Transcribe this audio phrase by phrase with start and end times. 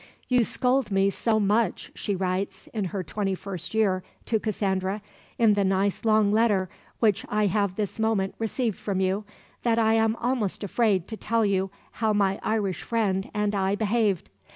[0.29, 4.99] "You scold me so much," she writes, in her twenty first year, to Cassandra,
[5.37, 9.25] "in the nice long letter which I have this moment received from you,
[9.61, 14.31] that I am almost afraid to tell you how my Irish friend and I behaved.